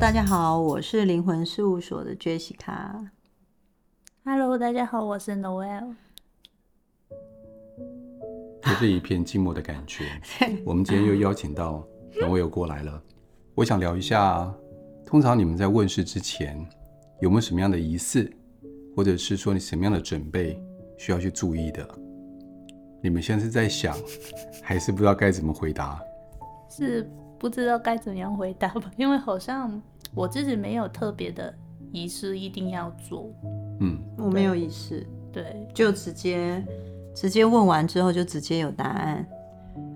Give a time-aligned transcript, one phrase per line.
[0.00, 3.06] 大家好，我是灵魂事务所的 Jessica。
[4.24, 5.94] Hello，大家好，我是 Noelle。
[8.62, 10.06] 就是一片寂寞的感觉。
[10.64, 13.00] 我们今天又邀请到 Noelle 过来了。
[13.54, 14.50] 我想聊一下，
[15.04, 16.58] 通常你们在问事之前
[17.20, 18.32] 有没有什么样的仪式，
[18.96, 20.58] 或者是说你什么样的准备
[20.96, 21.86] 需要去注意的？
[23.02, 23.94] 你们现在是在想，
[24.64, 26.00] 还是不知道该怎么回答？
[26.70, 27.06] 是
[27.38, 28.90] 不知道该怎样回答吧？
[28.96, 29.80] 因为好像
[30.14, 31.54] 我自己没有特别的
[31.92, 33.32] 仪式一定要做。
[33.80, 36.64] 嗯，我没有仪式，对，就直接
[37.14, 39.26] 直接问完之后就直接有答案。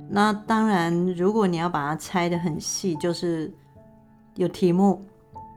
[0.08, 3.52] 那当然，如果你要把它拆得很细，就是
[4.36, 5.02] 有题目，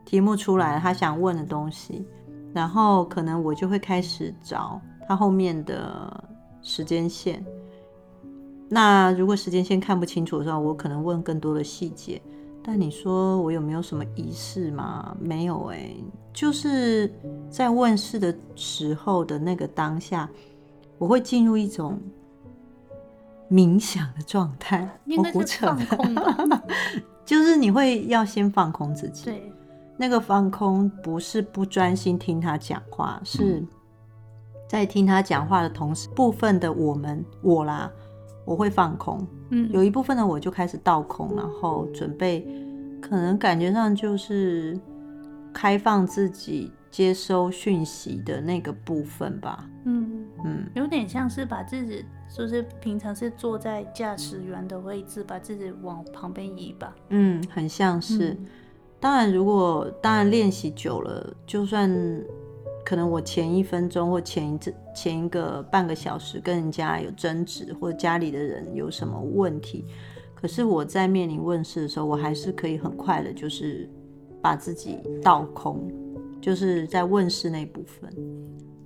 [0.05, 2.05] 题目出来他想问的东西，
[2.53, 6.23] 然后可能我就会开始找他后面的。
[6.63, 7.45] 时间线，
[8.67, 12.21] 那如果时间线看不清楚的时候，我可能问更多的细节。
[12.69, 15.15] 但你说我有没有什么仪式吗？
[15.21, 17.09] 没有哎、欸，就是
[17.49, 20.29] 在问世的时候的那个当下，
[20.97, 21.97] 我会进入一种
[23.49, 24.99] 冥想的状态。
[25.17, 26.61] 我胡扯的，
[27.23, 29.23] 就是你会要先放空自己。
[29.23, 29.49] 对，
[29.95, 33.65] 那个放空不是不专心听他讲话，是。
[34.67, 37.89] 在听他讲话的同时，部分的我们我啦，
[38.47, 42.47] 我会放空，嗯，有一部分的我就开始倒空，然后准备，
[43.01, 44.79] 可能感觉上就是
[45.53, 50.25] 开放自己接收讯息的那个部分吧，嗯。
[50.45, 58.45] 嗯，有点像是把自己，就是平常是坐在驾驶员的位置，把自己往旁边移吧，嗯，很像是，嗯、
[58.99, 61.91] 当然如果当然练习久了，就算。
[62.87, 64.59] 可能我前一分钟或前一
[64.95, 69.83] 前一个半个小时跟人家有争执，或者家里的人有什么问题，
[70.33, 73.89] 可是我在面临问事的时候，我还是可以很快的，就是
[74.41, 75.91] 把自己倒空，
[76.39, 78.09] 就是在问事那部分。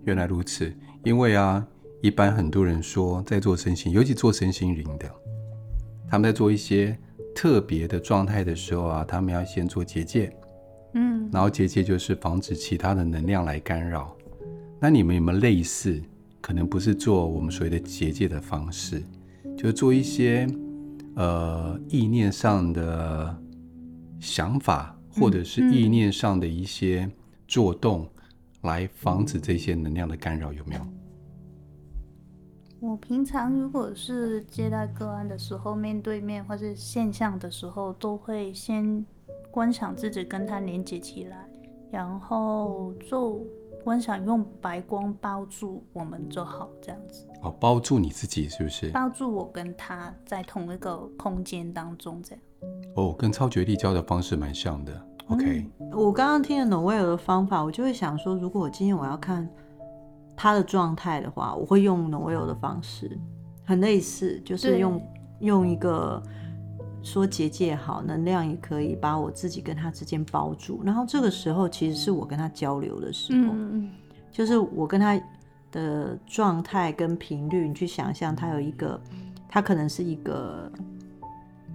[0.05, 0.73] 原来如此，
[1.03, 1.63] 因为啊，
[2.01, 5.07] 一般很多人说在做身心，尤其做身心灵的，
[6.09, 6.97] 他们在做一些
[7.35, 10.35] 特别的状态的时候啊，他们要先做结界。
[10.93, 14.15] 嗯，然后结界就是防止其他的能量来干扰。
[14.79, 16.01] 那你们有没有类似？
[16.41, 19.03] 可能不是做我们所谓的结界的方式，
[19.55, 20.47] 就做一些
[21.15, 23.37] 呃意念上的
[24.19, 27.07] 想法，或者是意念上的一些
[27.47, 28.09] 作动，
[28.61, 30.81] 来防止这些能量的干扰，有没有？
[32.79, 39.05] 我平常如果是接待个案的时候，面对面或是线上的时候，都会先。
[39.51, 41.45] 观想自己跟它连接起来，
[41.91, 43.45] 然后就
[43.83, 47.27] 观想用白光包住我们就好，这样子。
[47.41, 48.89] 哦，包住你自己是不是？
[48.91, 52.43] 包住我跟他在同一个空间当中，这样。
[52.95, 54.93] 哦，跟超觉力交的方式蛮像的。
[55.27, 59.49] OK，嗯，我刚刚听了 Noelle 的方法，我就会想说，如果我今天我要看
[60.35, 63.19] 他的状态的话，我会用 Noelle 的方式，
[63.65, 65.01] 很类似，就是用
[65.41, 66.23] 用一个。
[67.03, 70.81] 说结界好，能量也可以把我自己跟他之间包住。
[70.83, 73.89] 然后这个时候其实是我跟他交流的时候，嗯、
[74.31, 75.19] 就是我跟他
[75.71, 77.67] 的状态跟频率。
[77.67, 79.01] 你去想象，他有一个，
[79.49, 80.71] 他可能是一个，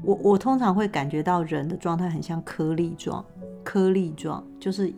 [0.03, 3.25] 我我通常会感觉到人的状态很像颗粒状，
[3.65, 4.93] 颗粒状就是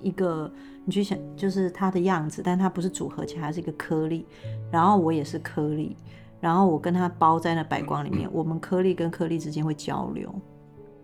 [0.00, 0.52] 一个，
[0.84, 4.26] 你去想，就是他的样子，但他不是组合起来，它是一个颗粒。
[4.70, 5.96] 然后我也是颗粒。
[6.40, 10.34] 然后我跟他包在那白光里面，嗯、我们颗粒跟颗粒之间会交流，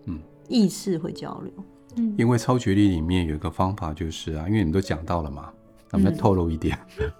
[0.05, 1.53] 嗯，意识会交流，
[1.97, 5.53] 嗯，因为超觉力里面有一个方法，就是啊，因为你们都讲到了嘛，
[5.89, 7.11] 咱们再透露一点，嗯、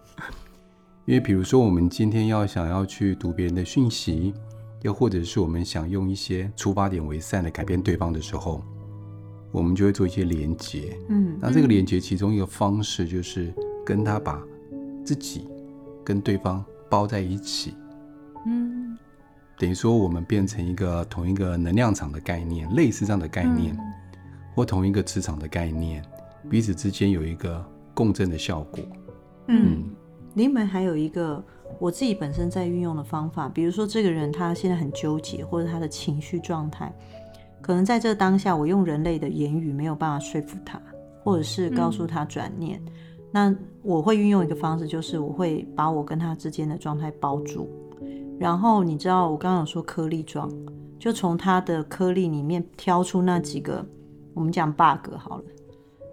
[1.06, 4.34] 因为比如说我们今天要想要去读别人的讯息，
[4.82, 8.64] 又或者是我们想用一些出发点为善的改变对方的时候，
[9.52, 13.54] 我们就会做一些连接，嗯，那这个连接其中一个方式就是
[13.86, 14.44] 跟他把
[15.06, 15.48] 自己
[16.04, 17.76] 跟对方包在一起。
[18.46, 18.98] 嗯，
[19.58, 23.94] 等于说我们变成一个同一个能量场的概念，类似这样的概念，嗯、
[24.56, 26.04] 或同一个磁场的概念，
[26.50, 28.80] 彼此之间有一个共振的效果。
[29.48, 29.84] 嗯，
[30.34, 31.44] 你们、嗯、还有一个
[31.80, 36.94] 我自己本身在运用的方法，比如说这个人他现在很纠结，或者他的情绪状态，
[37.62, 40.82] 可能在这当下我用人类的言语没有办法说服他，
[41.24, 42.92] 或者是告诉他转念，嗯、
[43.32, 47.70] 那我会运用一个方式，就是我会把我跟他之间的状态包住。
[48.40, 50.52] 然后你知道我刚刚有说颗粒状，
[51.00, 53.86] 就从它的颗粒里面挑出那几个，
[54.34, 55.44] 我们讲 bug 好了，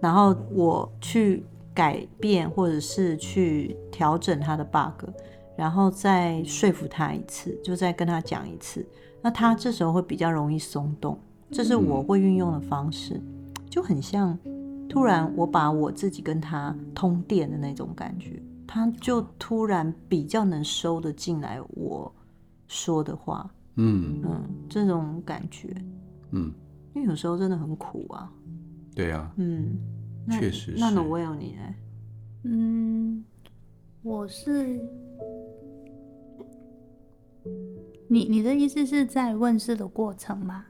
[0.01, 5.09] 然后我去改变或者是去调整它的 bug，
[5.55, 8.85] 然后再说服他一次，就再跟他讲一次，
[9.21, 11.17] 那他这时候会比较容易松动，
[11.51, 13.21] 这是我会运用的方式，
[13.69, 14.37] 就很像
[14.89, 22.11] 突然我把我自己跟他通电的那种感觉，他就突然比较能收得进来我
[22.67, 23.49] 说的话。
[23.77, 25.67] 嗯嗯，这种感觉，
[26.31, 26.51] 嗯，
[26.93, 28.31] 因为有时候真的很苦啊。
[28.95, 29.77] 对啊，嗯，
[30.31, 30.79] 确实是。
[30.79, 31.75] 那 Noelle 你呢？
[32.43, 33.25] 嗯，
[34.01, 34.79] 我是，
[38.07, 40.65] 你你的意思是在问世的过程吗？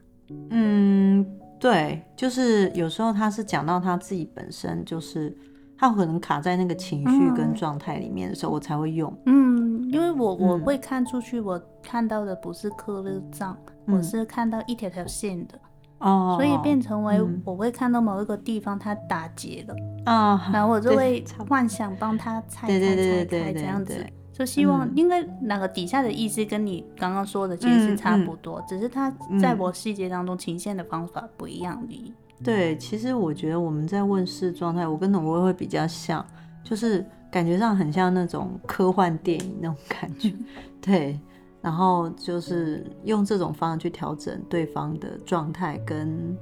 [0.50, 1.24] 嗯，
[1.60, 5.32] 对，就是有时候他是讲到他自己本身，就是
[5.78, 9.16] 他可能卡在那个情绪跟状态里面的时候，我才会用。
[9.26, 13.56] 嗯，因为我我会看出去，我看到的不是刻了账，
[13.86, 15.58] 嗯，我是看到一条条线的。
[15.98, 19.74] 哦，所以变成为我会看到某一个地方它打结了
[20.04, 29.10] 啊，嗯、然后我就会幻想帮他拆开拆开这样子，就希望应该那个底下的意思跟你刚刚说的其实是差不多，只是它
[29.40, 32.12] 在我细节当中呈现的方法不一样而已。
[32.44, 36.22] 对，其实我觉得我们在问事状态，我跟 Noelle 会比较像，
[36.62, 37.02] 就是
[37.36, 40.32] 感觉上很像那种科幻电影那种感觉，
[40.80, 41.20] 对。
[41.60, 46.34] 然后就是用这种方式去调整对方的状态，跟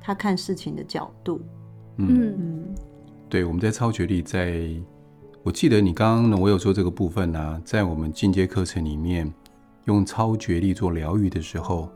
[0.00, 1.38] 他看事情的角度。
[1.96, 2.64] 嗯嗯，
[3.28, 4.70] 对，我们在超觉力在，在
[5.42, 9.30] 我记得你刚刚呢，我有说这个部分呢、啊，在我们进阶课程里面
[9.84, 11.90] 用超觉力做疗愈的时候，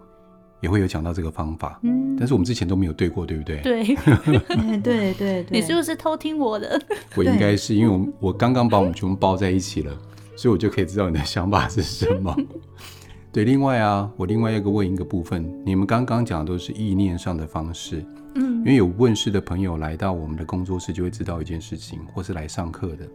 [0.62, 1.78] 也会有讲到这个方法。
[1.82, 3.60] 嗯，但是我们之前都没有对过，对不对？
[3.60, 3.84] 对，
[4.80, 6.80] 对对对，你是不是偷听我的？
[7.14, 9.94] 我应该是因为我我刚刚把我们全部包在一起了。
[10.34, 12.34] 所以我就可以知道你的想法是什么。
[13.30, 18.04] 对，另外啊，我另外一个问一个部分，你们刚刚讲的都是意念上的方式，
[18.34, 23.06] 嗯，因为有问世的朋友来到我们的工作室，就会知道一件事情，或是来上课的，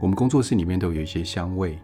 [0.00, 1.78] 我们工作室里面都有一些香味，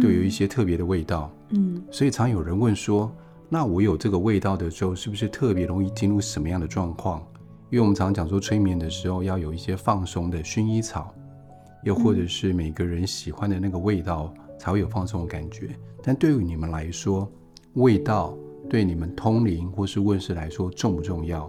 [0.00, 3.10] 都有一些特别的味道，嗯，所以常有人问说，
[3.48, 7.20] 那我有这个味道的时候，是不是特别容易进入什么样的状况？
[7.70, 11.12] 因为我们常常讲说，催眠的时候要有一些放松的薰衣草。
[11.82, 15.70] 又或者是每个人喜欢的那个味道才会有放松的感觉，
[16.02, 17.30] 但对于你们来说，
[17.74, 18.36] 味道
[18.68, 21.48] 对你们通灵或是问世来说重不重要？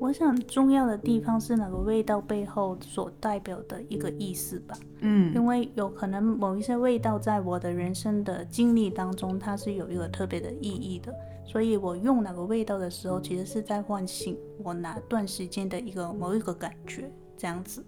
[0.00, 4.74] 我想重要的地方是哪个味道背后所代表的一个意思吧。
[5.00, 11.14] 嗯，因为有可能某一些味道在我的人生的经历当中，它是有一个特别的意义的，
[11.44, 17.84] 所以我用哪个味道的时候，其实是在唤醒我哪段时间的一个某一个感觉，这样子。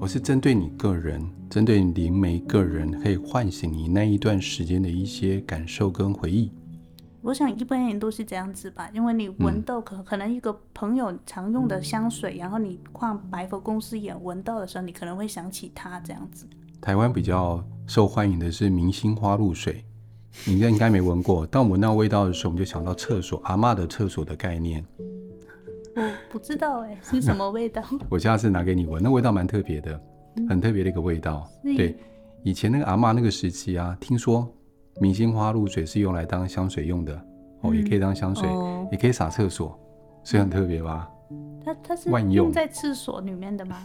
[0.00, 6.50] 我是针对你个人，针对灵媒个人，可以唤醒你那一段时间的一些感受跟回忆。
[7.22, 16.46] 我想一般人都是这样子吧，因为你闻到可可能一个朋友常用的香水，嗯、然后你逛百货公司也闻到的时候，你可能会想起他这样子。
[16.80, 19.84] 台湾比较受欢迎的是明星花露水，
[20.44, 21.46] 你应该应该没闻过。
[21.46, 24.84] 当我闻到味道的时候，我们就想到厕所阿嬷的厕所的概念。
[25.94, 27.80] 我不知道哎，是什么味道？
[28.10, 30.00] 我下次拿给你闻，那味道蛮特别的，
[30.48, 31.48] 很特别的一个味道。
[31.62, 31.96] 嗯、对，
[32.42, 34.52] 以前那个阿嬷那个时期啊，听说
[35.00, 39.78] 明星花露水是用来当香水用的，嗯、哦，也可以当香水，哦、也可以洒厕所，
[40.22, 41.08] 所以很特别吧？
[41.64, 43.76] 它它是万用在厕所里面的吗？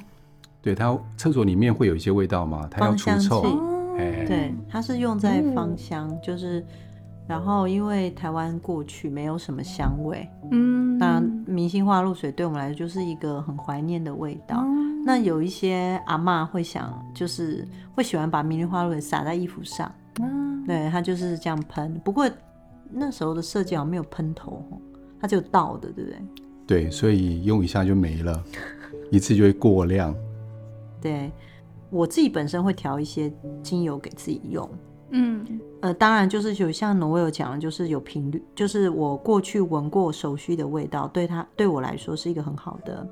[0.61, 3.43] 对，它厕所里面会有一些味道嘛，它要除臭。
[3.97, 6.65] 哎、对，它是用在芳香，嗯、就是。
[7.27, 14.63] 然后，因为台湾过去没有什么香味，嗯，那明星花露水对我们来说就是一个很怀念的味道。
[14.65, 20.06] 嗯、那有一些阿嬷会想，就是会喜欢把明星花露水洒在衣服上，嗯，
[20.67, 21.99] 对，它就是这样喷。
[22.05, 22.29] 不过
[22.91, 24.63] 那时候的设计好像没有喷头，
[25.19, 26.19] 它就倒的，对不对？
[26.67, 28.43] 对，所以用一下就没了，
[29.09, 30.13] 一次就会过量。
[31.01, 31.31] 对，
[31.89, 33.31] 我自己本身会调一些
[33.63, 34.69] 精油给自己用。
[35.11, 35.45] 嗯，
[35.79, 43.07] 呃，当然就是有像 Noelle 讲的，就是有频率，就是我过去闻过熟悉的味道，对它对我来说是一个很好的，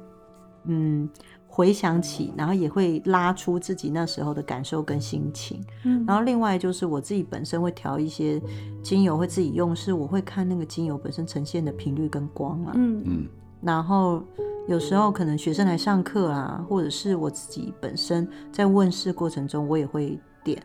[0.66, 1.10] 嗯，
[1.56, 5.64] 回想起，然后也会拉出自己那时候的感受跟心情。
[5.86, 8.42] 嗯，然后另外就是我自己本身会调一些
[8.84, 12.74] 精油，会自己用，是我会看那个精油本身呈现的频率跟光啊。
[12.76, 13.28] 嗯嗯，
[13.62, 14.22] 然后
[14.68, 20.62] 有时候可能学生来上课啊，或者是我自己本身在问事过程中，我也会点。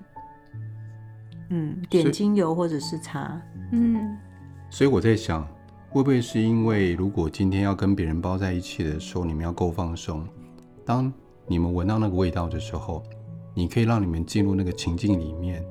[1.50, 4.18] 嗯，点精油或者是茶，嗯，
[4.70, 5.47] 所以我在想，
[5.88, 10.26] 会不会是因为如果今天要跟别人包在一起的时候，你们要够放松，
[10.90, 11.12] 当
[11.47, 13.00] 你们闻到那个味道的时候，
[13.54, 15.64] 你可以让你们进入那个情境里面，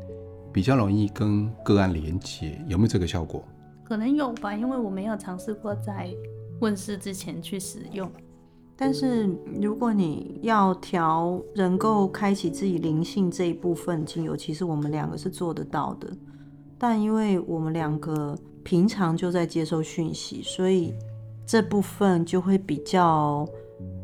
[0.53, 3.43] 比较容易跟个案连接，有没有这个效果？
[3.83, 6.09] 可能有吧，因为我没有尝试过在
[6.61, 8.09] 问世之前去使用。
[8.77, 9.29] 但是
[9.61, 16.09] 如果你要调能够开启自己灵性这一部分精油，其实我们两个是做得到的。
[16.77, 18.33] 但因为我们两个
[18.63, 20.93] 平常就在接受讯息，所以
[21.45, 23.45] 这部分就会比较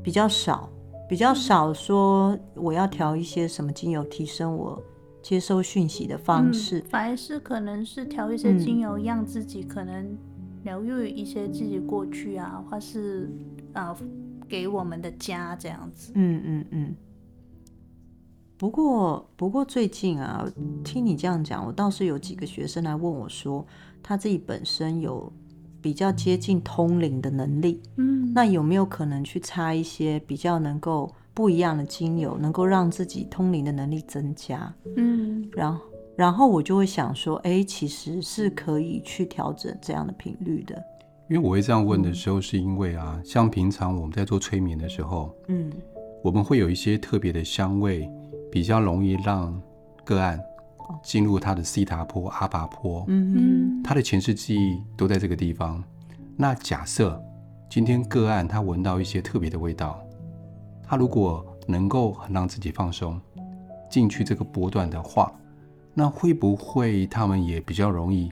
[0.04, 0.70] 比较少，
[1.08, 4.82] 比较少说我要调一些什么精油提升我
[5.22, 10.18] 接收讯息的方式，嗯、反而是可能是调一些精油，让自己可能
[10.64, 13.30] 疗愈一些自己过去啊，或是
[13.74, 13.98] 啊、呃、
[14.48, 16.12] 给我们的家这样子。
[16.16, 16.96] 嗯嗯嗯。
[18.58, 20.48] 不过不过最近啊，
[20.84, 23.66] 听你这样讲，我倒是有几个学生来问我说，
[24.02, 25.32] 他自己本身有
[25.86, 34.74] 比较接近通灵的能力，嗯，那有没有可能去擦一些比较能够不一样的精油，能够让自己通灵的能力增加？
[34.98, 35.82] 嗯，然后
[36.16, 40.76] 然后我就会想说，哎，其实是可以去调整这样的频率的。
[41.30, 45.72] 因为我会这样问的时候，是因为啊，像平常我们在做催眠的时候，嗯，
[46.24, 48.10] 我们会有一些特别的香味。
[48.52, 49.62] 比较容易让
[50.06, 50.40] 个案
[51.04, 55.84] 进入他的西塔坡、阿巴坡，嗯嗯，他的前世记忆都在这个地方。
[56.36, 57.22] 那假设
[57.70, 60.00] 今天个案他闻到一些特别的味道，
[60.84, 63.20] 他如果能够很让自己放松
[63.90, 65.32] 进去这个波段的话，
[65.94, 68.32] 那会不会他们也比较容易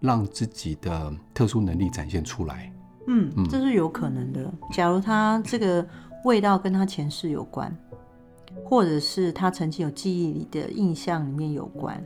[0.00, 2.72] 让自己的特殊能力展现出来？
[3.06, 4.52] 嗯，这是有可能的。
[4.72, 5.86] 假如他这个
[6.24, 7.74] 味道跟他前世有关。
[8.62, 12.02] 或者是他曾经有记忆里的印象里面有关，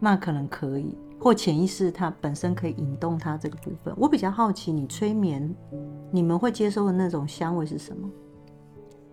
[0.00, 3.94] 那可能可以，或潜意识它本身可以引动他这个部分。
[3.96, 5.54] 我比较好奇，你催眠
[6.10, 8.08] 你们会接收的那种香味是什么？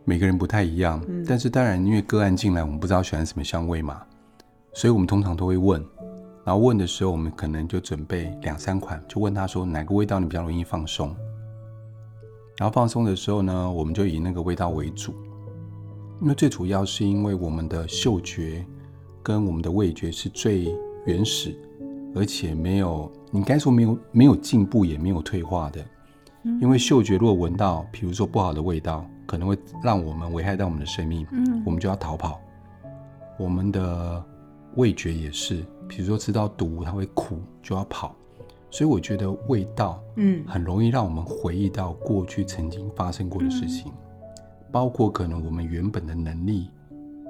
[0.06, 4.02] 每个人不太一样，嗯、但是当然因为个案进来，我们不知道喜欢什么香味嘛，
[4.74, 5.80] 所以我们通常都会问，
[6.44, 11.16] 然后问的时候，我们可能就准备两三款，就问他说哪个味道你比较容易放松，
[12.58, 15.14] 然后放松的时候呢，我们就以那个味道为主。
[16.22, 18.66] 因为最主要是因为我们的嗅觉
[19.24, 20.68] 跟我们的味觉是最
[21.06, 21.56] 原始，
[22.14, 25.84] 而且没有，你该说没有没有进步也没有退化的。
[26.62, 31.26] 因为嗅觉如果闻到，比如说不好的味道，可能会让我们危害到我们的生命，
[31.66, 32.40] 我们就要逃跑。
[33.38, 34.24] 我们的
[34.76, 38.14] 味觉也是，比如说吃到毒，它会苦，就要跑。
[38.70, 43.92] 所以我觉得味道，嗯，很容易让我们回忆到过去曾经发生过的事情。
[44.72, 46.70] 包括可能我们原本的能力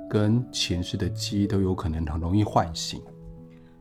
[0.09, 3.01] 跟前世的记忆都有可能很容易唤醒。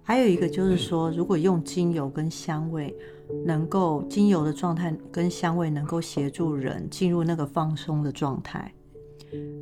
[0.03, 2.97] 还有一个就是说，如果用精油跟香味，
[3.45, 8.73] 能够精油的状态跟香味能够协助人进入那个放松的状态。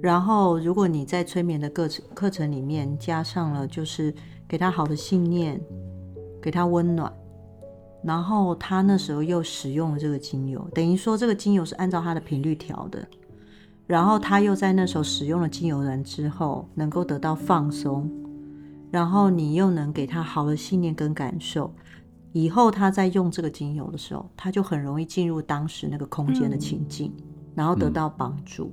[0.00, 4.14] 然后，如果你在催眠的课程课程里面加上了，就是
[4.46, 5.60] 给他好的信念，
[6.40, 7.12] 给他温暖，
[8.04, 13.04] 然后他那时候又使用了这个精油，等于说这个精油是按照他的频率调的。
[13.86, 18.10] 然后他又在那时候使用了精油人之后，能够得到放松，
[18.90, 21.72] 然后你又能给他好的信念跟感受，
[22.32, 27.24] 以后他在用这个精油的时候，他就很容易进入当时那个空间的情境，嗯、
[27.54, 28.72] 然后得到帮助。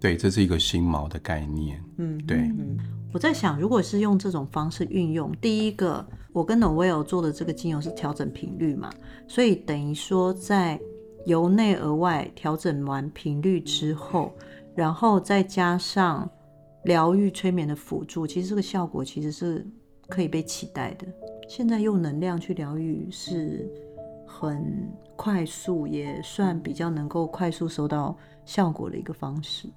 [0.00, 1.84] 对，这是一个心锚的概念。
[1.98, 2.38] 嗯，对。
[2.38, 2.78] 嗯，
[3.12, 6.02] 我在想，如果是用这种方式运用，第一个，
[6.32, 8.88] 我跟 Noelle 做的这个精油是调整频率嘛，
[9.26, 10.80] 所以等于说在。
[11.28, 14.32] 由内而外调整完频率之后，
[14.74, 16.26] 然后再加上
[16.84, 19.66] 疗愈催眠的辅助，其实这个效果其实是
[20.08, 21.06] 可以被期待的。
[21.46, 23.70] 现在用能量去疗愈是
[24.26, 28.16] 很快速，也算比较能够快速收到
[28.46, 29.68] 效果的一个方式。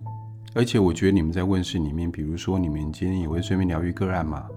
[0.55, 4.48] 而且我觉得你们在问室里面，比如说你们今天也会催眠疗愈个案嘛，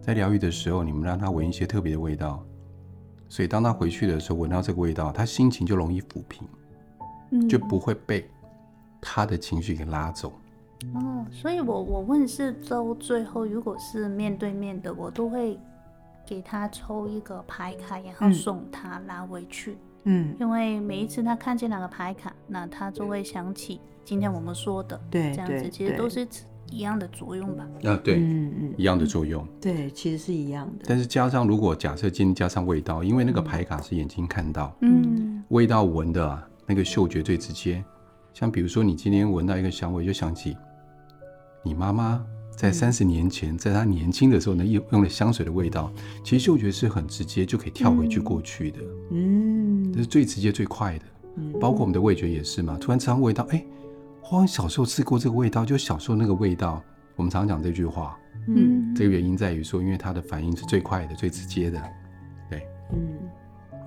[0.00, 2.44] 在疗愈的时候，你们让他闻一些特别的味道。
[3.28, 6.46] 所以当他回去的时候，闻到这个味道，他心情就容易抚平，
[7.30, 8.28] 嗯，就不会被
[9.00, 10.32] 他的情绪给拉走。
[10.94, 15.58] 哦，所以我我问是周最后，如果是面对面的，我都会
[16.26, 19.76] 给他抽一个牌卡，然后送他拿回去。
[20.04, 26.26] 嗯，因为每一次他看见那个牌卡，那他就会想起今天我们说的，对，这样子其实都是。
[26.70, 27.66] 一样的作用吧？
[27.84, 30.84] 啊，对，嗯嗯，一样的作用，对，其实是一样的。
[30.86, 37.84] 但是加上，如果假设今天加上味道，因为那个牌卡是眼睛看到，嗯，味道闻的啊，那个嗅觉最直接。
[38.32, 40.56] 像比如说，你今天闻到一个香味，就想起
[41.62, 45.92] 你妈妈在三十年前，在她年轻的时候呢，用用的香水的味道，
[46.24, 48.78] 其实嗅觉是很直接，就可以跳回去过去的，
[49.12, 51.04] 嗯，这是最直接最快的。
[51.60, 53.64] 包括我们的味觉也是嘛，突然闻到味道，哎。
[54.30, 56.82] 我小时候吃过这个味道，就小时候那个味道。
[57.16, 61.80] 我们常讲这句话，嗯，这个原因在于说，因为它的反应是最快的、最直接的，
[62.50, 62.98] 对，嗯。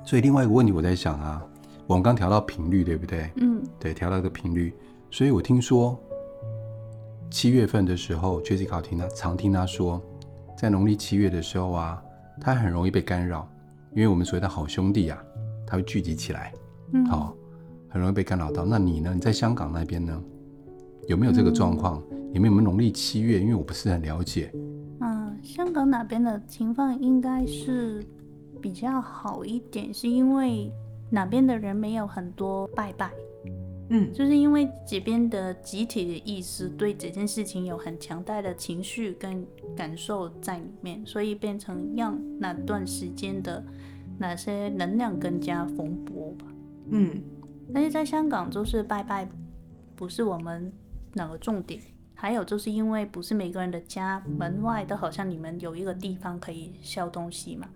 [0.06, 1.46] 所以另外一个问题，我在想啊，
[1.86, 3.29] 我们刚调到频率，对不对？
[3.36, 4.74] 嗯，对，调到一个频率。
[5.12, 6.00] 所以我听说
[7.29, 10.01] 七月份的时候，Jessica 听他常听他说，
[10.58, 12.01] 在农历七月的时候啊，
[12.39, 13.46] 他很容易被干扰，
[13.94, 15.22] 因为我们所谓的好兄弟啊，
[15.65, 16.53] 他会聚集起来，
[16.94, 17.36] 嗯，好、哦，
[17.89, 18.65] 很容易被干扰到。
[18.65, 19.12] 那你呢？
[19.13, 20.24] 你在香港那边呢？
[21.08, 22.03] 有没有这个状况？
[22.12, 23.39] 嗯、你们有没有农历七月？
[23.39, 24.51] 因为我不是很了解。
[25.00, 28.03] 嗯，香港那边的情况应该是
[28.62, 30.72] 比较好一点，是因为
[31.10, 33.10] 哪边的人没有很多拜拜。
[33.89, 43.63] 嗯，就是因为这边的集体的意识对这件事情有很强大的情绪跟感受在里面，所以变成让那段时间的
[44.17, 46.46] 哪些能量更加蓬勃吧。
[46.89, 47.22] 嗯，
[47.74, 49.27] 但是在香港就是拜拜
[49.95, 50.71] 不是我们
[51.13, 51.81] 那个重点，
[52.13, 57.67] 还有就是因为不是每个人的家门外都好像你们有一个地方可以烧东西嘛。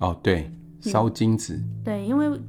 [0.00, 1.60] 哦，对，烧金纸。
[1.84, 2.40] 对，因为。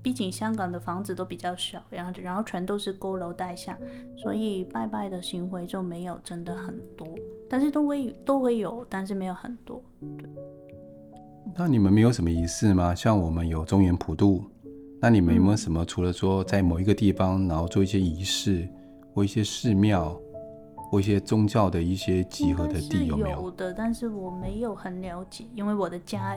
[0.00, 3.76] 毕竟香港的房子都比较小，然后然后全都是高楼大厦，
[4.16, 7.06] 所以拜拜的行为就没有真的很多，
[7.50, 9.82] 但是都会都会有，但是没有很多。
[10.16, 10.30] 对。
[11.56, 12.94] 那你们没有什么仪式吗？
[12.94, 14.44] 像我们有中原普渡，
[15.00, 15.84] 那你们有没有什么？
[15.84, 18.68] 除了说在某一个地方，然后做一些仪式，
[19.14, 20.18] 或一些寺庙，
[20.74, 23.42] 或一些宗教的一些集合的地，有没有？
[23.42, 26.36] 有的，但是我没有很了解，因为我的家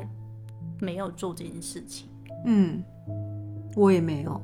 [0.80, 2.08] 没有做这件事情。
[2.46, 2.84] 嗯。
[3.74, 4.42] 我也没有，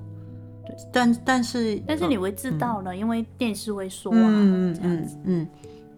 [0.65, 5.45] 对，但但是但是你会知道了，嗯、因为电视会说啊，嗯这样子，嗯，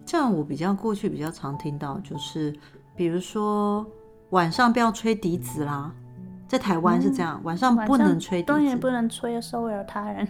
[0.04, 2.52] 这样我比较过去比较常听到，就是
[2.96, 3.86] 比如说
[4.30, 5.94] 晚上不要吹笛子啦，
[6.50, 10.26] 在台湾是这样，嗯、晚上不能吹笛子，当然不能吹，骚扰他人，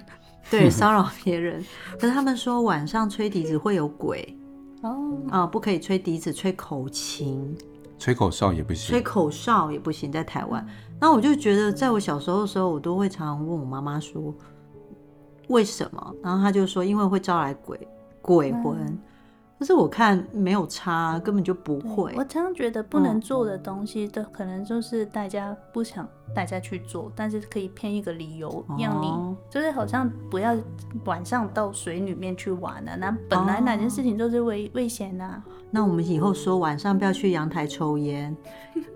[0.50, 1.64] 对， 骚扰别人。
[1.98, 4.36] 可是他们说晚上吹笛子会有鬼，
[4.82, 7.56] 哦，啊，不可以吹笛子，吹口琴。
[7.98, 10.66] 吹口哨也不行，吹口哨也不行，在台湾。
[11.00, 14.34] 那我就觉得，在我小时候的时候，我都会常常问我妈妈说，
[15.48, 16.14] 为什么？
[16.22, 17.88] 然后她就说，因为会招来鬼
[18.20, 18.76] 鬼魂。
[18.78, 18.98] 嗯
[19.60, 22.14] 可是我看没有差，根本就不会。
[22.16, 30.56] 我常常觉得不能做的东西，都可能就是大家不想大家去做，嗯、但是可以骗一个理由，让你、哦、就是好像不要
[31.04, 32.96] 晚上到水里面去玩啊。
[32.96, 35.44] 那本来哪件事情就是危、哦、危险啊。
[35.70, 38.36] 那我们以后说晚上不要去阳台抽烟，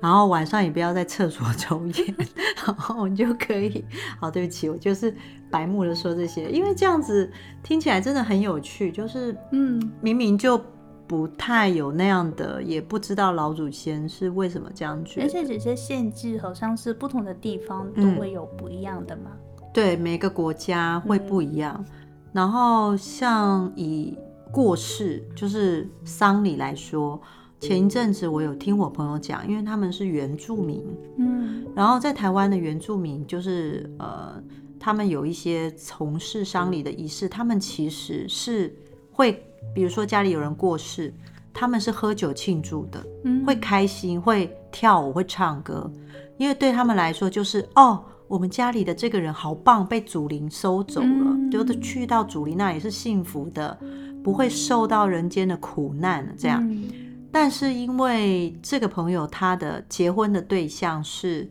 [0.00, 2.14] 然后晚上也不要在厕所 抽烟，
[2.66, 3.84] 然后我们就可以。
[4.20, 5.14] 好，对不起，我就是。
[5.50, 7.30] 白目的说这些，因为这样子
[7.62, 8.90] 听起来真的很有趣。
[8.90, 10.60] 就是，嗯，明明就
[11.06, 15.26] 不太有那样的，也不知道老祖先是为什么这样觉得。
[15.26, 19.30] 而且这些限制好像是不同的地方都会有不一样的嘛。
[19.60, 21.76] 嗯、对，每个国家会不一样。
[21.78, 21.94] 嗯、
[22.32, 24.18] 然后像以
[24.50, 27.20] 过世就是丧礼来说，
[27.60, 30.84] 前一阵子我有听我朋友讲，因为他们是原住民，
[31.18, 34.42] 嗯，然后在台湾的原住民就是呃。
[34.76, 38.70] 他们有一些从事丧礼的仪式，他们其实是
[39.10, 39.42] 会，
[39.74, 41.10] 比如说家里有人过世，
[41.54, 45.90] 他们是喝酒庆祝的，嗯，会开心，会跳舞，会唱歌，
[46.36, 53.78] 因为对他们来说就是哦，我们家里的这个人好棒，被祖灵收走了，嗯、就是去到祖灵那也是幸福的，
[54.24, 56.66] 不会受到人间的苦难这样。
[56.68, 56.90] 嗯、
[57.30, 61.48] 但是因为这个朋友他的结婚的对象是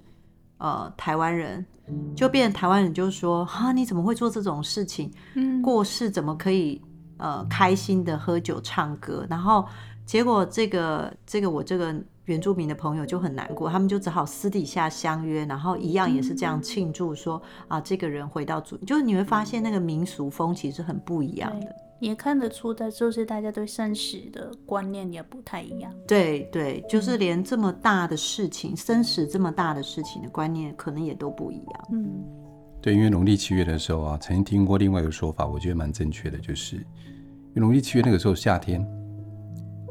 [0.57, 1.65] 呃台湾人。
[2.15, 5.11] 就变成台湾人就说哈，你怎么会做这种事情？
[5.35, 6.81] 嗯，过世怎么可以
[7.17, 9.27] 呃开心的喝酒唱歌？
[9.29, 9.67] 然后
[10.05, 21.67] 结果这个这个我这个原住民的朋友就很难过，他们就只好私底下相约，然后一样也是这样庆祝说，说啊这个人回到祖，就是你会发现那个民俗风其实很不一样的。
[22.03, 25.89] 也看得出的，就是大家对生死的观念也不太一样。
[26.05, 31.87] 对对，就是连这么大的事情，嗯、生死这么大的事情的观念，可能也都不一样。
[31.93, 32.21] 嗯，
[32.81, 36.83] 对，因为农历七月的时候啊，曾经听过另外一个说法，我觉得蛮正确的，就是因
[37.55, 38.85] 为农历七月那个时候夏天，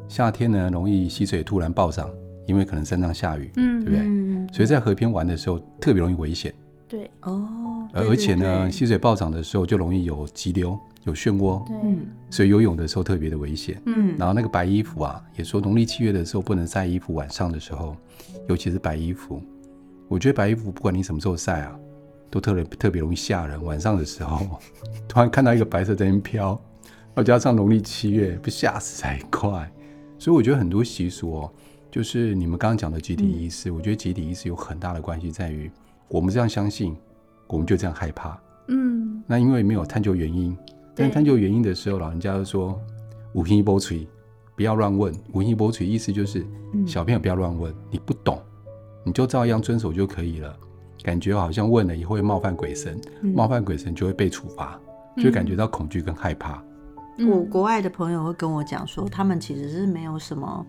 [0.07, 2.11] 夏天呢容易溪水突然暴涨，
[2.47, 4.07] 因为可能山上下雨，嗯，对不对？
[4.07, 6.53] 嗯、所以在河边玩的时候特别容易危险。
[6.87, 10.79] 对哦，而且呢，溪水暴涨的时候就容易有急流。
[11.05, 11.99] 有漩涡，对，
[12.31, 13.81] 所以游泳的时候特别的危险。
[13.87, 17.97] 嗯，然后那个白衣服啊，也说农历七月的时候不能晒衣服，晚上的时候，
[18.49, 19.43] 尤其是白衣服。
[20.09, 21.77] 我觉得白衣服不管你什么时候晒啊，
[22.31, 23.63] 都特别特别容易吓人。
[23.65, 24.61] 晚上的时候，
[25.09, 26.61] 突然看到一个白色在那边飘，
[27.17, 29.71] 再加上农历七月，不吓死才怪。
[30.19, 31.53] 所以我觉得很多习俗哦，
[31.91, 35.69] 就是你们刚刚讲的集体仪式，嗯、我觉得集体仪式有很大的关系在于，
[36.09, 36.97] 我们这样相信，
[37.49, 38.41] 我们就这样害怕。
[38.69, 40.57] 嗯，那因为没有探究原因。
[40.95, 42.79] 但探究原因的时候，老人家就说
[43.35, 44.07] ：“五行波锤，
[44.55, 45.15] 不要乱问。
[45.33, 46.47] 五行波锤意思就是，
[46.87, 48.39] 小朋友不要乱问，你不懂，
[49.05, 50.55] 你就照样遵守就可以了。
[51.03, 54.79] 感觉好像问了以后会冒犯鬼神，冒犯鬼神就会被处罚，
[55.17, 56.63] 就会感觉到恐惧跟害怕。”
[57.29, 60.67] 我国外的朋友会跟我讲说，他们其实是没有什么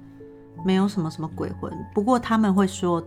[0.65, 1.71] 没有什么什么鬼魂。
[1.93, 3.03] 不过他们会说，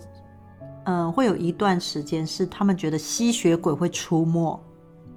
[0.84, 4.58] 嗯、呃，会有一段时间是他们觉得吸血鬼会出没。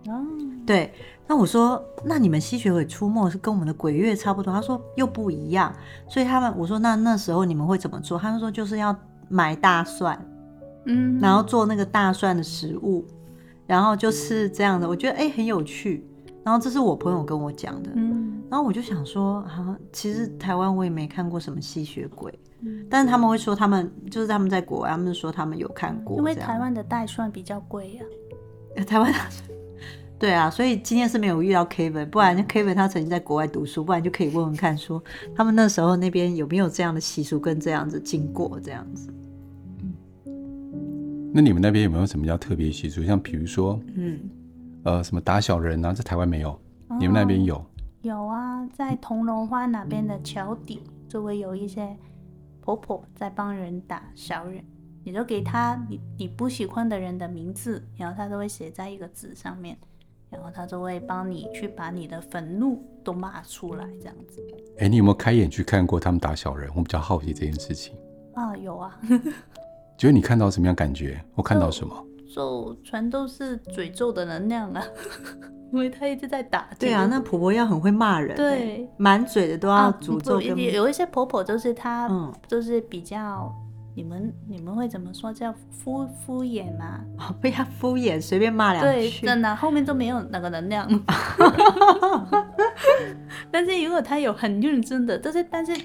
[0.07, 0.93] 嗯，对。
[1.29, 4.51] 那我说，那你们吸血鬼出没是跟我们的鬼月差不多？
[4.51, 5.71] 他说又不一样。
[6.07, 8.17] 所以他们，我说那那时候你们会怎么做？
[8.17, 8.93] 他们说就是要
[9.29, 10.19] 买大蒜，
[10.85, 13.05] 嗯，然后做那个大蒜的食物，
[13.67, 14.89] 然后就是这样的。
[14.89, 16.03] 我觉得哎、欸、很有趣。
[16.41, 28.03] 然后这是我朋友跟我讲的，嗯，然后我就想说啊，其实台湾我也没看过什么吸血鬼，嗯，但是他们会说他们就是他们在国外，他们说他们有看过，因为台湾的大蒜比较贵呀、
[28.77, 29.58] 啊， 台湾大蒜。
[30.19, 35.01] 对啊，所以今天是没有遇到 Kevin，不然 Kevin 他曾经在国外读书，不然就可以问问看，说
[35.33, 39.09] 他们那时候那边有没有这样的习俗跟这样子经过这样子。
[41.31, 43.01] 那你们那边有没有什么叫特别习俗？
[43.03, 44.19] 像比如说，嗯，
[44.83, 46.49] 呃，什么打小人啊，在台湾没有，
[46.89, 47.63] 哦、你们那边有？
[48.01, 51.95] 有啊，在铜锣湾那边的桥底，就会有一些
[52.59, 54.61] 婆婆在帮人打小人，
[55.03, 59.77] 你就给他你你不喜欢的人的名字，然后他都会写在一个纸上面。
[60.29, 64.41] 然后他就会帮你去把你的愤怒都骂出来，这样子。
[64.77, 66.69] 哎，你有没有开眼去看过他们打小人？
[66.75, 67.95] 我比较好奇这件事情。
[68.35, 68.99] 啊，有啊。
[69.97, 71.21] 觉得你看到什么样感觉？
[71.35, 72.05] 我看到什么？
[72.33, 74.83] 就全都是嘴咒的能量啊，
[75.73, 76.69] 因为他一直在打。
[76.77, 80.39] 对啊，那婆婆要很会骂人，对，满嘴的都要诅咒。
[80.39, 83.51] 有有一些婆婆就是她，嗯，就是比较。
[83.95, 85.33] 你们你们会怎么说？
[85.33, 87.01] 叫敷敷衍吗？
[87.19, 88.91] 哦，不要敷衍，随便骂两句。
[88.91, 90.87] 对，真的后面都没有那个能量。
[93.51, 95.75] 但是如果他有很认真的，但是但是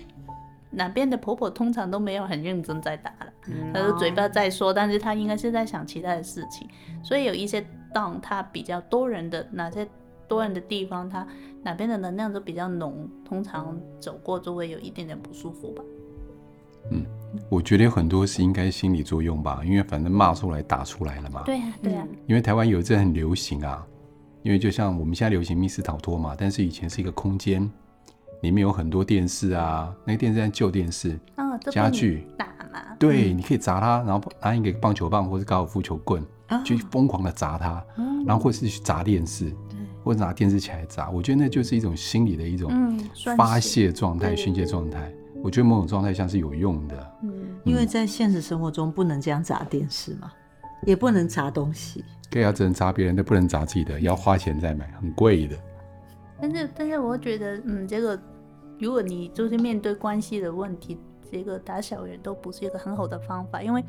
[0.70, 3.26] 哪边的婆婆通常都没有很认真在打了，
[3.72, 6.68] 她的、嗯、嘴巴在说，但是她应该是在想其他的事情。
[7.02, 9.86] 所以有一些当她比较多人的哪些
[10.28, 11.26] 多人的地方，她
[11.62, 15.82] 哪边的能量都比较浓，通常走过就会有一点点不舒服吧。
[16.92, 17.04] 嗯。
[17.48, 21.42] 我觉得有很多是应该心理作用吧，因为反正骂出来打出来了嘛。
[21.44, 22.08] 对呀、啊，对呀、啊。
[22.26, 23.86] 因为台湾有一阵很流行啊，
[24.42, 27.62] 因为就像我们现在流行密室逃脱嘛，但是以前是一个空间，
[28.42, 32.80] 里面有很多电视啊，那个电视是旧电视，哦、家具打嘛。
[32.98, 39.52] 对，嗯、你可以砸它，然后拿一个棒球棒或是高尔夫球棍，哦、去疯狂的砸它，嗯、然后或是去砸电视，
[40.02, 41.10] 或者拿电视起来砸。
[41.10, 42.70] 我觉得那就是一种心理的一种
[43.36, 45.12] 发泄状态、宣泄状态。
[45.44, 47.30] 我觉得某种状态下是有用的，嗯，
[47.64, 50.32] 因为在现实生活中不能这样砸电视嘛，
[50.86, 55.54] 也不能砸东西，对啊，只能砸别人的，不能砸自己的，要花钱再买，很贵的。
[56.40, 58.18] 但是，但是我觉得，嗯，这个
[58.78, 60.98] 如果你就是面对关系的问题，
[61.30, 63.84] 这个打小人都不是一个很好的方法，因为，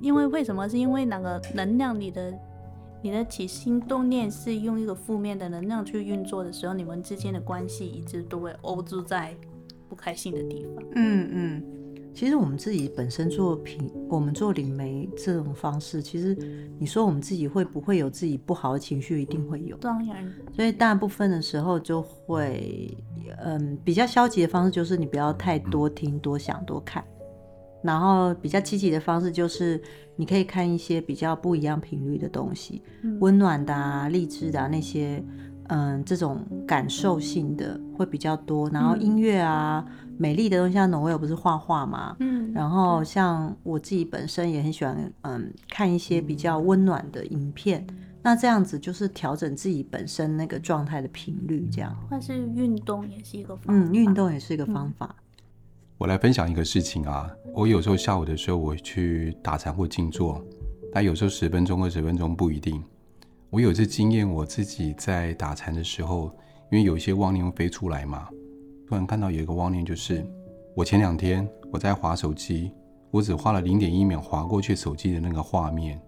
[0.00, 0.68] 因为为什么？
[0.68, 2.34] 是因为那个能量，你的
[3.00, 9.32] 你的起心动念是用一个负面的能量去运作的时候，你们之间的关系一直都会欧住在。
[9.94, 10.84] 不开心的地方。
[10.96, 11.62] 嗯嗯，
[12.12, 16.36] 其实我们自己本身做品，我们做灵媒这种方式，其实
[16.80, 19.22] 你说我们自己会不会有自己不好的情绪？
[19.22, 19.76] 一定会有。
[19.76, 20.28] 当然。
[20.52, 22.92] 所以大部分的时候就会，
[23.38, 27.04] 嗯，比较消极的方式就是你不要太多听、多想、多看。
[27.84, 29.80] 然后比较积极的方式就是
[30.16, 32.82] 你可以看一些比较不一样频率的东西，
[33.20, 35.22] 温暖的啊、励志的啊那些。
[35.68, 51.96] 嗯，这种感受性的会比较多，然后音乐啊，嗯、美丽的东西，像 Noelle 不是画画嘛，嗯，然后像我自己本身也很喜欢，嗯，看一些比较温暖的影片，嗯、那这样子就是调整自己本身那个状态的频率，这样。
[52.10, 55.16] 或是运动也是一个方法，嗯，运动也是一个方法。
[55.96, 60.44] 我来分享一个事情啊，我有时候下午的时候我去打禅或静坐，
[60.92, 62.82] 但有时候十分钟、二十分钟不一定。
[63.54, 66.24] 我有这经验，我自己在打禅的时候，
[66.72, 68.28] 因为有一些妄念会飞出来嘛，
[68.84, 70.26] 突然看到有一个妄念，就是
[70.74, 72.72] 我前两天我在划手机，
[73.12, 76.00] 我只花了零点一秒划过去手机的那个画面，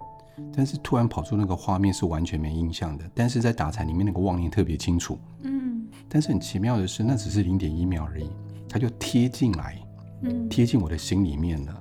[0.53, 8.29] 但是突然跑出那个画面是完全没印象的，但是在打禅里面那个妄念特别清楚，嗯，但是很奇妙的是，那只是零点一秒而已，
[8.69, 9.81] 它就贴进来，
[10.23, 11.81] 嗯，贴进我的心里面了。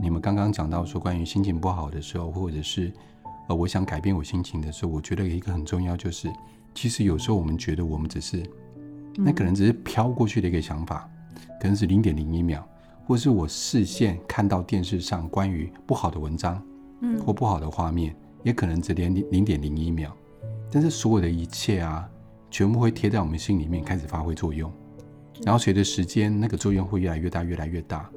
[0.00, 2.92] 你们刚刚讲到说关于心情不好的时候，或者是。
[3.48, 6.32] 呃，我想改变我心情的时候，我觉得有一个很重要，就是
[6.74, 8.42] 其实有时候我们觉得我们只是，
[9.16, 11.08] 那可能只是飘过去的一个想法，
[11.60, 12.66] 可能是零点零一秒，
[13.06, 16.62] 或是我视线看到电视上关于不好的文章，
[17.00, 20.16] 嗯，或不好的画面，也可能只连零点零一秒，
[20.70, 22.08] 但是所有的一切啊，
[22.50, 24.72] 全部会贴在我们心里面开始发挥作用，
[25.44, 28.08] 然后随着时间，那个作用会越来越大，越来越大，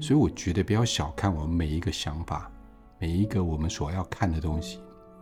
[0.00, 2.50] 所以我觉得不要小看我们每一个想法。
[3.00, 4.78] 每一个我们所要看的东西，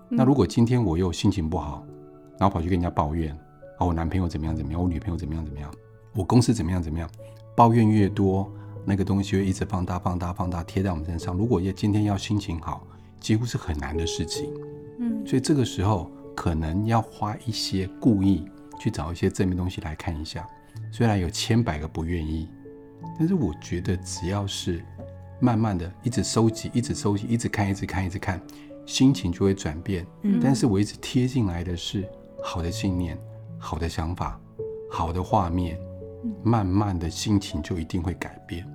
[0.08, 1.86] 那如果今天我又心情不好，
[2.36, 3.32] 然后跑去跟人家抱怨，
[3.78, 5.72] 啊，我男朋友怎么样怎么样，我女朋友怎么样怎么样，
[6.12, 7.08] 我公司怎么样怎么样，
[7.56, 8.52] 抱怨越多，
[8.84, 11.36] 那个东西会一直放大、放大、放大，贴在我们身上。
[11.36, 12.84] 如果要今天要心情好，
[13.20, 14.52] 几乎是很难的事情。
[14.98, 18.44] 嗯，所以这个时候可能要花一些故意
[18.80, 20.44] 去找一些正面东西来看一下。
[20.90, 22.48] 虽然有千百个不愿意，
[23.16, 24.84] 但是我觉得只要是
[25.40, 28.40] 慢慢的一直收集、一直收集、一直看、一直看、一直看，
[28.86, 30.06] 心情就会转变。
[30.22, 32.06] 嗯，但是我一直贴进来的是
[32.42, 33.18] 好的信念、
[33.58, 34.40] 好的想法、
[34.90, 35.78] 好的画面，
[36.42, 38.66] 慢慢的心情就一定会改变。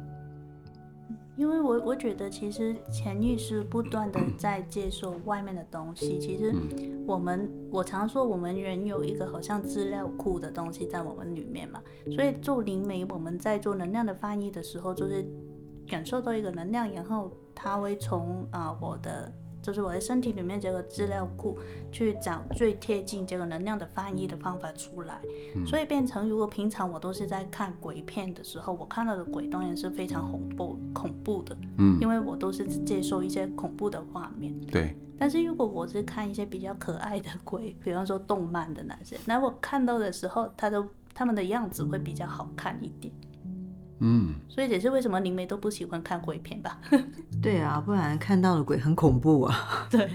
[1.36, 6.20] 因为我我觉得，其实潜意识不断的在接受外面的东西。
[6.20, 6.54] 其实
[7.08, 11.82] 我们，我常说，我们人有一个好像资料库的东西在我们里面嘛。
[12.16, 15.26] 所以做灵媒，我们在做能量的翻译的时候，就是
[15.88, 19.32] 感受到一个能量，然后它会从啊、呃、我的。
[19.64, 21.58] 就是我的身体里面这个资料库，
[21.90, 25.22] 去找最贴近这个能量的翻译的方法出来，
[25.56, 34.98] 嗯、所以变成如果平常我都是在看鬼片的时候，我看到的鬼当然是非常恐怖恐怖的，嗯，因为我都是接受一些恐怖的画面，对。
[35.18, 43.14] 但是如果我是看一些比较可爱的鬼，比方说动漫的那些，那我看到的时候，它都他们的样子会比较好看一点。
[44.06, 46.78] 嗯，所以也是为什么灵媒都不喜欢看鬼片吧？
[47.42, 49.88] 对啊，不然看到的鬼很恐怖啊。
[49.90, 50.10] 对，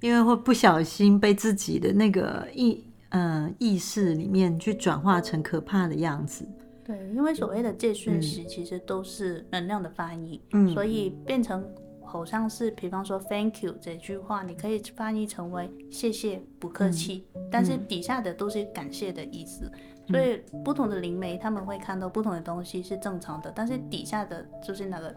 [0.00, 6.48] 因为会不小心被自己的那个意嗯、呃、意识里面去转化成可怕的样子。
[6.86, 11.64] 对，因为所谓的借讯时其实都是能量的翻译，嗯，所以变成
[12.04, 19.70] 好像是，比方说 “thank you” 这句话，你可以翻译成为“谢谢”、“不客气”，嗯，但是底下的都是感谢的意思。
[20.06, 25.14] 所以不同的灵媒他们会看到不同的东西是正常的，但是底下的就是那个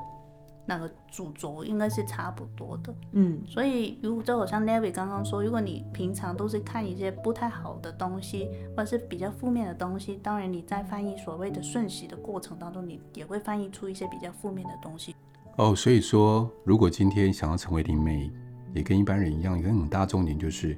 [0.66, 2.94] 那个主轴应该是差不多的。
[3.12, 15.16] 嗯，所以如果就好像 Navy 刚刚说，如果你平常都是看一些不太好的东西，或者是比较负面的东西，当然你在翻译所谓的讯息的过程当中，你也会翻译出一些比较负面的东西。
[15.58, 18.32] 哦，所以说如果今天想要成为灵媒，
[18.74, 20.78] 也跟一般人一样，一个很大重点就是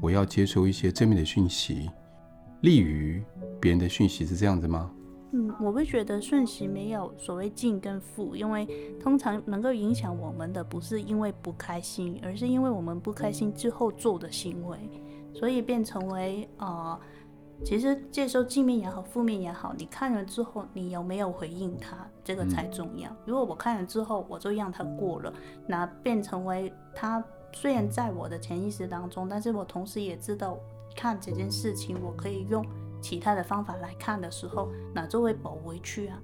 [0.00, 1.90] 我要接收一些正面的讯息。
[2.62, 3.22] 利于
[3.60, 4.90] 别人的讯息是这样子吗？
[5.32, 8.66] 嗯，我会觉得讯息没有所谓进跟负，因为
[9.00, 14.78] 通常能够影响我们的不是因为不开心，而是因为我们不开心之后做的行为，
[15.34, 16.98] 所以变成为呃，
[17.64, 23.10] 其实接受正面也好，负面也好，你看了之后你有没有回应他，这个才重要。
[23.10, 23.16] 嗯。
[23.26, 25.32] 如果我看了之后我就让他过了，
[25.66, 30.56] 那变成为他虽然在我的潜意识当中，但是我同时也知道。
[30.98, 32.64] 看这件事情，我可以用
[33.00, 36.18] 其他的方法来看的时候，那就会跑回去啊，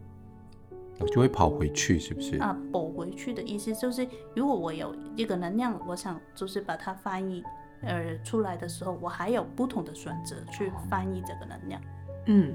[1.06, 2.37] 就会跑回去，是不是？
[2.38, 7.42] 啊，跑回去的意思就是，如果我有一个能量，我想就是把它翻译
[7.82, 11.80] 呃出来的时候，我还有不同的选择去翻译这个能量。
[12.26, 12.54] 嗯，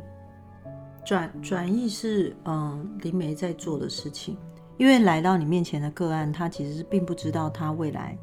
[1.06, 4.38] 转转译是嗯灵媒在做的事情，
[4.78, 8.18] 因为来到你面前的个案，他其实是并不知道他未来。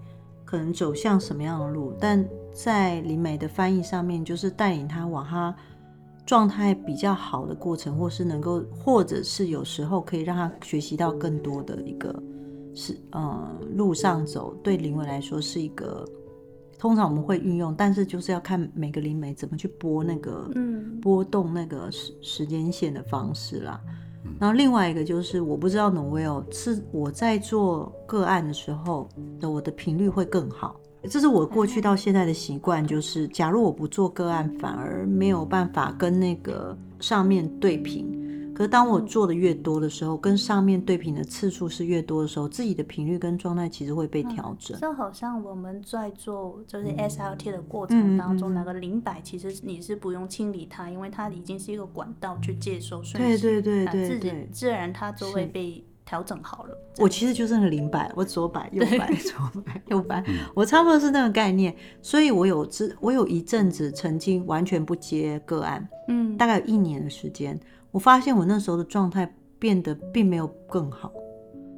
[0.44, 5.52] 可能走向什么样的路，但在灵媒的翻译上面，就是带领他往他
[6.26, 12.14] 状态比较好的过程，或是能够，或者是有时候可以让他学习到更多的一个
[12.74, 16.08] 是呃路上走，对灵媒来说是一个
[16.78, 23.80] 通常我们会运用，但是就是要看每个灵媒怎么去拨那个嗯拨动那个时时间线的方式啦。
[24.40, 29.06] 然后另外一个就是，我不知道 Noelle 是我在做个案的时候
[29.38, 38.22] 的我的频率会更好，这是我过去到现在的习惯，就是假如我不做个案，反而没有办法跟那个上面对频。
[38.54, 44.78] 可是当我做的越多的时候，跟上面对频的次数是越多的时候，自己的频率跟状态其实会被调整。
[44.80, 56.78] 就、嗯、好像我们在做就是 SRT 的过程当中，嗯、那个灵摆其实你是不用清理它，因为它已经是一个管道去接收讯息，对对对对，自己自然它就会被调整好了。
[56.98, 61.74] 我其实就是那个灵摆，我左摆右摆 左摆右摆，我差不多是那个概念。
[62.02, 67.58] 所以我有之我有一阵子曾经完全不接个案，嗯，大概有一年的时间。
[67.90, 71.12] 我发现我那时候的状态变得并没有更好，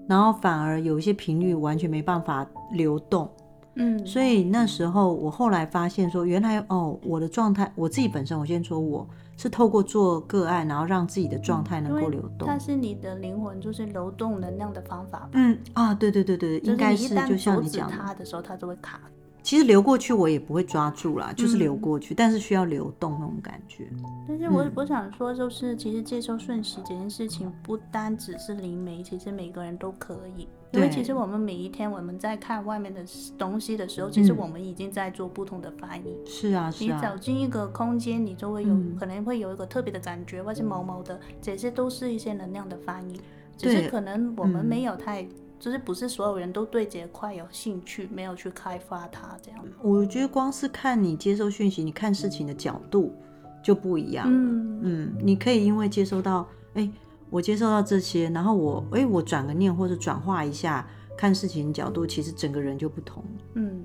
[0.08, 3.30] 然后反而有一些频率完全没办法流动，
[3.76, 19.00] 嗯，所以那时候我后来发现说，原来哦，我的状态，我自己本身，我先说我是透过做个案，然后让自己的状态能够流动，它是你的灵魂就是流动能量的方法，嗯啊，对对对对，应该是就像你讲的，它的时候它就会卡。
[19.46, 23.86] 其实流过去我也不会抓住啦，就是流过去，嗯、但是需要流动那种感觉。
[24.26, 30.48] 但是我、嗯、我想说，就是其实接收瞬息这件事情，不单只是灵媒，其实每个人都可以。
[30.72, 33.04] 因为其实我们每一天我们在看外面的
[33.38, 36.16] 东西的时候，其实我们已经在做不同的翻译。
[36.26, 36.96] 是啊，是啊。
[36.96, 43.20] 你走进一个空间，你就会有、嗯、可能会有一个特别的感觉，或是毛毛的，这些都是一些能量的翻译。
[43.56, 45.24] 只是可能我们没有太，
[45.58, 49.64] 就是不是所有人都对这块有兴趣，没有去开发它这样。
[49.82, 53.14] 我觉得光是看你接收讯息，你看事情的角度
[53.62, 54.26] 就不一样。
[54.28, 56.92] 嗯嗯，你可以因为接收到，哎、欸，
[57.30, 60.86] 我接收到这些，然后我，哎、欸，我转个念或者转化一下。
[61.18, 63.24] 看事情的角度，其实整个人就不同。
[63.54, 63.82] 嗯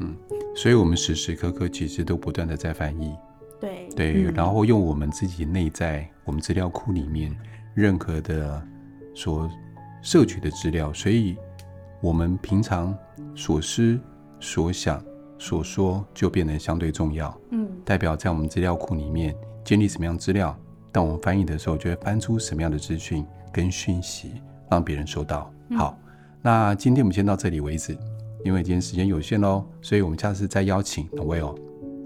[0.00, 0.14] 嗯，
[0.54, 3.16] 所以我们时时刻刻其实都不断的在翻译。
[3.58, 7.34] 对对，嗯、然后用我们自己内在我们资料库里面
[7.72, 8.62] 任何的
[9.14, 9.50] 所
[10.04, 11.34] 摄取的资料，所以
[12.00, 12.96] 我们平常
[13.34, 13.98] 所思
[14.38, 15.02] 所想
[15.38, 17.36] 所说就变得相对重要。
[17.50, 20.56] 嗯，代表在我们资料库里面建立什么样资料，
[20.92, 24.34] 当我们翻译的时候，就会翻出什么样的资讯跟讯息，
[24.70, 25.50] 让别人收到。
[25.70, 25.98] 嗯、好。
[26.42, 27.96] 那今天我们先到这里为止，
[28.44, 31.56] 因为今天时间有限喽，所以我们下次再邀请 Noelle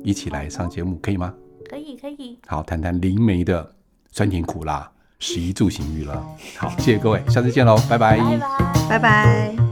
[0.05, 1.35] 一起来上节目，可以吗？
[1.69, 2.39] 可以，可以。
[2.47, 3.75] 好，谈谈灵媒的
[4.13, 6.15] 酸甜苦辣、食衣住行娱乐。
[6.57, 9.68] 好，谢谢各位，下次见喽，拜拜，拜拜，拜拜。